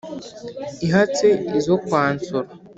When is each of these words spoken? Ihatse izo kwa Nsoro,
Ihatse 0.85 1.27
izo 1.57 1.75
kwa 1.83 2.03
Nsoro, 2.15 2.49